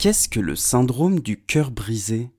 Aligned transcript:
Qu'est-ce 0.00 0.30
que 0.30 0.40
le 0.40 0.56
syndrome 0.56 1.20
du 1.20 1.36
cœur 1.36 1.70
brisé? 1.70 2.30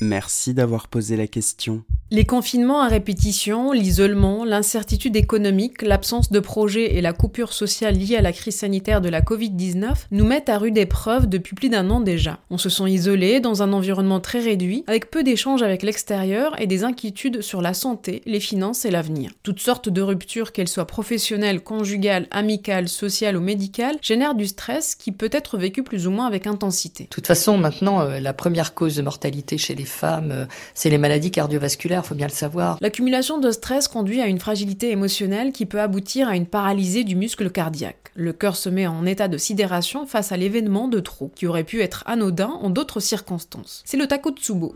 Merci 0.00 0.54
d'avoir 0.54 0.86
posé 0.86 1.16
la 1.16 1.26
question. 1.26 1.82
Les 2.12 2.24
confinements 2.24 2.82
à 2.82 2.86
répétition, 2.86 3.72
l'isolement, 3.72 4.44
l'incertitude 4.44 5.16
économique, 5.16 5.82
l'absence 5.82 6.30
de 6.30 6.38
projet 6.38 6.94
et 6.94 7.00
la 7.00 7.12
coupure 7.12 7.52
sociale 7.52 7.96
liée 7.96 8.14
à 8.14 8.22
la 8.22 8.32
crise 8.32 8.54
sanitaire 8.54 9.00
de 9.00 9.08
la 9.08 9.22
Covid-19 9.22 10.06
nous 10.12 10.24
mettent 10.24 10.48
à 10.48 10.56
rude 10.58 10.78
épreuve 10.78 11.26
depuis 11.26 11.56
plus 11.56 11.68
d'un 11.68 11.90
an 11.90 11.98
déjà. 11.98 12.38
On 12.48 12.58
se 12.58 12.68
sent 12.68 12.88
isolé 12.88 13.40
dans 13.40 13.64
un 13.64 13.72
environnement 13.72 14.20
très 14.20 14.38
réduit, 14.38 14.84
avec 14.86 15.10
peu 15.10 15.24
d'échanges 15.24 15.64
avec 15.64 15.82
l'extérieur 15.82 16.54
et 16.60 16.68
des 16.68 16.84
inquiétudes 16.84 17.40
sur 17.42 17.60
la 17.60 17.74
santé, 17.74 18.22
les 18.24 18.38
finances 18.38 18.84
et 18.84 18.92
l'avenir. 18.92 19.32
Toutes 19.42 19.58
sortes 19.58 19.88
de 19.88 20.00
ruptures, 20.00 20.52
qu'elles 20.52 20.68
soient 20.68 20.86
professionnelles, 20.86 21.60
conjugales, 21.60 22.28
amicales, 22.30 22.88
sociales 22.88 23.36
ou 23.36 23.40
médicales, 23.40 23.96
génèrent 24.00 24.36
du 24.36 24.46
stress 24.46 24.94
qui 24.94 25.10
peut 25.10 25.30
être 25.32 25.58
vécu 25.58 25.82
plus 25.82 26.06
ou 26.06 26.12
moins 26.12 26.28
avec 26.28 26.46
intensité. 26.46 27.02
De 27.02 27.08
toute 27.08 27.26
façon, 27.26 27.58
maintenant, 27.58 28.02
euh, 28.02 28.20
la 28.20 28.32
première 28.32 28.74
cause 28.74 28.94
de 28.94 29.02
mortalité 29.02 29.58
chez 29.58 29.74
les 29.74 29.84
femmes, 29.84 30.30
euh, 30.30 30.46
c'est 30.72 30.88
les 30.88 30.98
maladies 30.98 31.32
cardiovasculaires 31.32 31.95
faut 32.04 32.14
bien 32.14 32.26
le 32.26 32.32
savoir. 32.32 32.78
L'accumulation 32.80 33.38
de 33.38 33.50
stress 33.50 33.88
conduit 33.88 34.20
à 34.20 34.26
une 34.26 34.38
fragilité 34.38 34.90
émotionnelle 34.90 35.52
qui 35.52 35.66
peut 35.66 35.80
aboutir 35.80 36.28
à 36.28 36.36
une 36.36 36.46
paralysie 36.46 37.04
du 37.04 37.16
muscle 37.16 37.50
cardiaque. 37.50 38.12
Le 38.14 38.32
cœur 38.32 38.56
se 38.56 38.68
met 38.68 38.86
en 38.86 39.04
état 39.04 39.28
de 39.28 39.38
sidération 39.38 40.06
face 40.06 40.32
à 40.32 40.36
l'événement 40.36 40.88
de 40.88 41.00
trop, 41.00 41.30
qui 41.34 41.46
aurait 41.46 41.64
pu 41.64 41.82
être 41.82 42.02
anodin 42.06 42.48
en 42.48 42.70
d'autres 42.70 43.00
circonstances. 43.00 43.82
C'est 43.84 43.96
le 43.96 44.06
Takotsubo. 44.06 44.74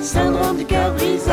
Syndrome 0.00 0.58
du 0.58 0.64
cœur 0.64 0.94
brisé, 0.94 1.32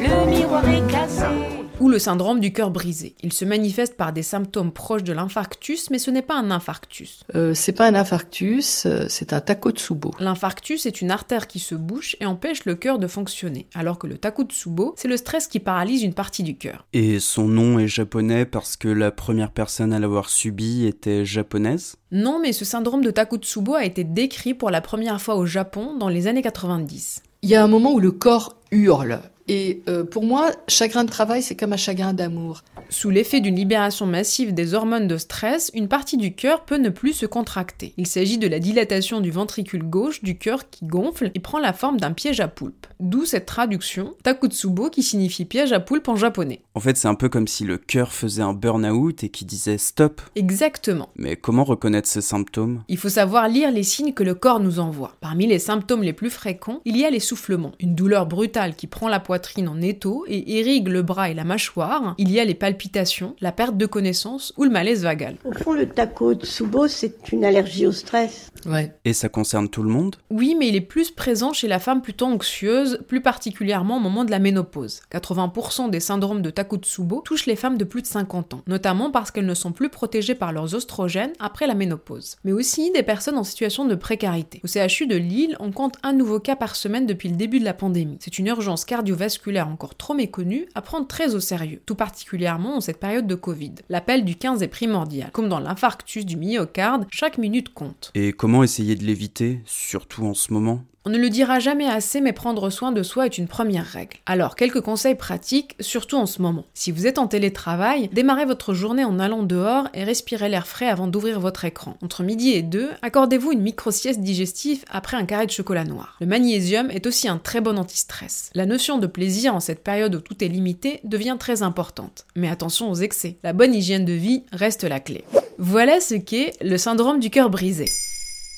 le 0.00 0.30
miroir 0.30 0.68
est 0.68 0.90
cassé 0.90 1.63
ou 1.80 1.88
le 1.88 1.98
syndrome 1.98 2.40
du 2.40 2.52
cœur 2.52 2.70
brisé. 2.70 3.14
Il 3.22 3.32
se 3.32 3.44
manifeste 3.44 3.96
par 3.96 4.12
des 4.12 4.22
symptômes 4.22 4.72
proches 4.72 5.02
de 5.02 5.12
l'infarctus, 5.12 5.90
mais 5.90 5.98
ce 5.98 6.10
n'est 6.10 6.22
pas 6.22 6.36
un 6.36 6.50
infarctus. 6.50 7.24
Euh, 7.34 7.54
c'est 7.54 7.72
pas 7.72 7.86
un 7.86 7.94
infarctus, 7.94 8.86
euh, 8.86 9.06
c'est 9.08 9.32
un 9.32 9.40
takotsubo. 9.40 10.12
L'infarctus 10.18 10.86
est 10.86 11.00
une 11.00 11.10
artère 11.10 11.46
qui 11.46 11.58
se 11.58 11.74
bouche 11.74 12.16
et 12.20 12.26
empêche 12.26 12.64
le 12.64 12.74
cœur 12.74 12.98
de 12.98 13.06
fonctionner, 13.06 13.66
alors 13.74 13.98
que 13.98 14.06
le 14.06 14.18
takotsubo, 14.18 14.94
c'est 14.96 15.08
le 15.08 15.16
stress 15.16 15.46
qui 15.46 15.60
paralyse 15.60 16.02
une 16.02 16.14
partie 16.14 16.42
du 16.42 16.56
cœur. 16.56 16.86
Et 16.92 17.20
son 17.20 17.48
nom 17.48 17.78
est 17.78 17.88
japonais 17.88 18.44
parce 18.44 18.76
que 18.76 18.88
la 18.88 19.10
première 19.10 19.50
personne 19.50 19.92
à 19.92 19.98
l'avoir 19.98 20.28
subi 20.28 20.86
était 20.86 21.24
japonaise? 21.24 21.96
Non, 22.12 22.38
mais 22.40 22.52
ce 22.52 22.64
syndrome 22.64 23.02
de 23.02 23.10
takotsubo 23.10 23.74
a 23.74 23.84
été 23.84 24.04
décrit 24.04 24.54
pour 24.54 24.70
la 24.70 24.80
première 24.80 25.20
fois 25.20 25.36
au 25.36 25.46
Japon 25.46 25.96
dans 25.98 26.08
les 26.08 26.26
années 26.26 26.42
90. 26.42 27.22
Il 27.42 27.50
y 27.50 27.54
a 27.54 27.62
un 27.62 27.68
moment 27.68 27.92
où 27.92 28.00
le 28.00 28.12
corps 28.12 28.56
hurle. 28.70 29.20
Et 29.48 29.82
euh, 29.88 30.04
pour 30.04 30.24
moi, 30.24 30.50
chagrin 30.68 31.04
de 31.04 31.10
travail, 31.10 31.42
c'est 31.42 31.56
comme 31.56 31.72
un 31.72 31.78
chagrin 31.78 32.14
d'amour. 32.14 32.62
Sous 32.88 33.10
l'effet 33.10 33.40
d'une 33.40 33.56
libération 33.56 34.06
massive 34.06 34.54
des 34.54 34.74
hormones 34.74 35.06
de 35.08 35.16
stress, 35.18 35.70
une 35.74 35.88
partie 35.88 36.16
du 36.16 36.34
cœur 36.34 36.64
peut 36.64 36.78
ne 36.78 36.88
plus 36.88 37.12
se 37.12 37.26
contracter. 37.26 37.92
Il 37.96 38.06
s'agit 38.06 38.38
de 38.38 38.48
la 38.48 38.58
dilatation 38.58 39.20
du 39.20 39.30
ventricule 39.30 39.82
gauche 39.82 40.22
du 40.22 40.38
cœur 40.38 40.68
qui 40.70 40.86
gonfle 40.86 41.30
et 41.34 41.40
prend 41.40 41.58
la 41.58 41.72
forme 41.72 41.98
d'un 41.98 42.12
piège 42.12 42.40
à 42.40 42.48
poulpe. 42.48 42.86
D'où 43.00 43.26
cette 43.26 43.46
traduction 43.46 44.14
Takutsubo 44.22 44.88
qui 44.88 45.02
signifie 45.02 45.44
piège 45.44 45.72
à 45.72 45.80
poulpe 45.80 46.08
en 46.08 46.16
japonais. 46.16 46.62
En 46.74 46.80
fait, 46.80 46.96
c'est 46.96 47.08
un 47.08 47.14
peu 47.14 47.28
comme 47.28 47.48
si 47.48 47.64
le 47.64 47.76
cœur 47.76 48.12
faisait 48.12 48.42
un 48.42 48.54
burn-out 48.54 49.24
et 49.24 49.28
qui 49.28 49.44
disait 49.44 49.78
stop. 49.78 50.22
Exactement. 50.36 51.10
Mais 51.16 51.36
comment 51.36 51.64
reconnaître 51.64 52.08
ces 52.08 52.22
symptômes 52.22 52.82
Il 52.88 52.96
faut 52.96 53.08
savoir 53.08 53.48
lire 53.48 53.70
les 53.70 53.82
signes 53.82 54.14
que 54.14 54.22
le 54.22 54.34
corps 54.34 54.60
nous 54.60 54.78
envoie. 54.78 55.16
Parmi 55.20 55.46
les 55.46 55.58
symptômes 55.58 56.02
les 56.02 56.12
plus 56.12 56.30
fréquents, 56.30 56.80
il 56.84 56.96
y 56.96 57.04
a 57.04 57.10
l'essoufflement, 57.10 57.72
une 57.80 57.94
douleur 57.94 58.26
brutale 58.26 58.74
qui 58.74 58.86
prend 58.86 59.08
la 59.08 59.20
poitrine 59.20 59.33
en 59.68 59.80
étau 59.80 60.24
et 60.28 60.58
irrigue 60.58 60.88
le 60.88 61.02
bras 61.02 61.30
et 61.30 61.34
la 61.34 61.44
mâchoire. 61.44 62.14
Il 62.18 62.30
y 62.30 62.40
a 62.40 62.44
les 62.44 62.54
palpitations, 62.54 63.34
la 63.40 63.52
perte 63.52 63.76
de 63.76 63.86
connaissance 63.86 64.52
ou 64.56 64.64
le 64.64 64.70
malaise 64.70 65.02
vagal. 65.02 65.36
Au 65.44 65.52
fond, 65.52 65.72
le 65.72 65.88
Takotsubo, 65.88 66.88
c'est 66.88 67.32
une 67.32 67.44
allergie 67.44 67.86
au 67.86 67.92
stress. 67.92 68.50
Ouais. 68.66 68.94
Et 69.04 69.12
ça 69.12 69.28
concerne 69.28 69.68
tout 69.68 69.82
le 69.82 69.90
monde? 69.90 70.16
Oui, 70.30 70.56
mais 70.58 70.68
il 70.68 70.76
est 70.76 70.80
plus 70.80 71.10
présent 71.10 71.52
chez 71.52 71.68
la 71.68 71.78
femme 71.78 72.02
plutôt 72.02 72.26
anxieuse, 72.26 73.00
plus 73.08 73.20
particulièrement 73.20 73.96
au 73.96 74.00
moment 74.00 74.24
de 74.24 74.30
la 74.30 74.38
ménopause. 74.38 75.02
80% 75.12 75.90
des 75.90 76.00
syndromes 76.00 76.42
de 76.42 76.50
Takotsubo 76.50 77.22
touchent 77.24 77.46
les 77.46 77.56
femmes 77.56 77.78
de 77.78 77.84
plus 77.84 78.02
de 78.02 78.06
50 78.06 78.54
ans, 78.54 78.62
notamment 78.66 79.10
parce 79.10 79.30
qu'elles 79.30 79.46
ne 79.46 79.54
sont 79.54 79.72
plus 79.72 79.88
protégées 79.88 80.34
par 80.34 80.52
leurs 80.52 80.74
oestrogènes 80.74 81.32
après 81.40 81.66
la 81.66 81.74
ménopause. 81.74 82.36
Mais 82.44 82.52
aussi 82.52 82.92
des 82.92 83.02
personnes 83.02 83.38
en 83.38 83.44
situation 83.44 83.84
de 83.84 83.94
précarité. 83.94 84.60
Au 84.64 84.68
CHU 84.68 85.06
de 85.06 85.16
Lille, 85.16 85.56
on 85.60 85.72
compte 85.72 85.96
un 86.02 86.12
nouveau 86.12 86.40
cas 86.40 86.56
par 86.56 86.76
semaine 86.76 87.06
depuis 87.06 87.28
le 87.28 87.36
début 87.36 87.60
de 87.60 87.64
la 87.64 87.74
pandémie. 87.74 88.18
C'est 88.20 88.38
une 88.38 88.46
urgence 88.46 88.84
cardiovasculaire 88.84 89.23
encore 89.68 89.94
trop 89.94 90.14
méconnue 90.14 90.66
à 90.74 90.82
prendre 90.82 91.06
très 91.06 91.34
au 91.34 91.40
sérieux, 91.40 91.80
tout 91.86 91.94
particulièrement 91.94 92.76
en 92.76 92.80
cette 92.80 93.00
période 93.00 93.26
de 93.26 93.34
Covid. 93.34 93.74
L'appel 93.88 94.24
du 94.24 94.36
15 94.36 94.62
est 94.62 94.68
primordial. 94.68 95.30
Comme 95.32 95.48
dans 95.48 95.60
l'infarctus 95.60 96.26
du 96.26 96.36
myocarde, 96.36 97.06
chaque 97.10 97.38
minute 97.38 97.72
compte. 97.72 98.10
Et 98.14 98.32
comment 98.32 98.62
essayer 98.62 98.94
de 98.94 99.04
l'éviter, 99.04 99.60
surtout 99.64 100.24
en 100.24 100.34
ce 100.34 100.52
moment? 100.52 100.84
On 101.06 101.10
ne 101.10 101.18
le 101.18 101.28
dira 101.28 101.60
jamais 101.60 101.86
assez, 101.86 102.22
mais 102.22 102.32
prendre 102.32 102.70
soin 102.70 102.90
de 102.90 103.02
soi 103.02 103.26
est 103.26 103.36
une 103.36 103.46
première 103.46 103.84
règle. 103.84 104.16
Alors, 104.24 104.56
quelques 104.56 104.80
conseils 104.80 105.14
pratiques, 105.14 105.76
surtout 105.80 106.16
en 106.16 106.24
ce 106.24 106.40
moment. 106.40 106.64
Si 106.72 106.92
vous 106.92 107.06
êtes 107.06 107.18
en 107.18 107.26
télétravail, 107.26 108.08
démarrez 108.12 108.46
votre 108.46 108.72
journée 108.72 109.04
en 109.04 109.18
allant 109.18 109.42
dehors 109.42 109.88
et 109.92 110.04
respirez 110.04 110.48
l'air 110.48 110.66
frais 110.66 110.88
avant 110.88 111.06
d'ouvrir 111.06 111.40
votre 111.40 111.66
écran. 111.66 111.98
Entre 112.02 112.22
midi 112.22 112.52
et 112.52 112.62
deux, 112.62 112.88
accordez-vous 113.02 113.52
une 113.52 113.60
micro-sieste 113.60 114.20
digestive 114.20 114.84
après 114.90 115.18
un 115.18 115.26
carré 115.26 115.44
de 115.44 115.50
chocolat 115.50 115.84
noir. 115.84 116.16
Le 116.20 116.26
magnésium 116.26 116.90
est 116.90 117.06
aussi 117.06 117.28
un 117.28 117.38
très 117.38 117.60
bon 117.60 117.78
anti-stress. 117.78 118.50
La 118.54 118.64
notion 118.64 118.96
de 118.96 119.06
plaisir 119.06 119.54
en 119.54 119.60
cette 119.60 119.84
période 119.84 120.14
où 120.14 120.20
tout 120.20 120.42
est 120.42 120.48
limité 120.48 121.00
devient 121.04 121.36
très 121.38 121.62
importante. 121.62 122.24
Mais 122.34 122.48
attention 122.48 122.90
aux 122.90 122.94
excès. 122.94 123.36
La 123.42 123.52
bonne 123.52 123.74
hygiène 123.74 124.06
de 124.06 124.12
vie 124.14 124.44
reste 124.52 124.84
la 124.84 125.00
clé. 125.00 125.24
Voilà 125.58 126.00
ce 126.00 126.14
qu'est 126.14 126.52
le 126.62 126.78
syndrome 126.78 127.20
du 127.20 127.28
cœur 127.28 127.50
brisé. 127.50 127.84